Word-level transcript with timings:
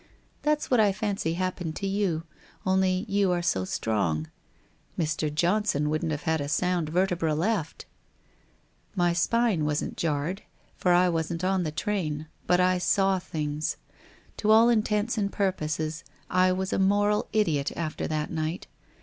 That's 0.41 0.71
what 0.71 0.79
I 0.79 0.91
fancy 0.93 1.33
happened 1.35 1.75
to 1.75 1.85
you, 1.85 2.23
only 2.65 3.05
you 3.07 3.31
are 3.31 3.43
so 3.43 3.65
strong. 3.65 4.31
Mr. 4.97 5.31
Johnson 5.31 5.91
wouldn't 5.91 6.11
have 6.11 6.23
had 6.23 6.41
a 6.41 6.49
sound 6.49 6.89
vertebra 6.89 7.35
left! 7.35 7.85
My 8.95 9.13
spine 9.13 9.63
wasn't 9.63 9.97
jarred, 9.97 10.41
for 10.75 10.91
I 10.91 11.07
wasn't 11.07 11.43
on 11.43 11.61
the 11.61 11.71
train, 11.71 12.25
but 12.47 12.59
I 12.59 12.79
saw 12.79 13.19
things. 13.19 13.77
To 14.37 14.49
all 14.49 14.69
intents 14.69 15.19
and 15.19 15.31
purposes 15.31 16.03
I 16.31 16.51
was 16.51 16.73
a 16.73 16.79
moral 16.79 17.29
idiot 17.31 17.71
after 17.77 18.07
that 18.07 18.31
night. 18.31 18.65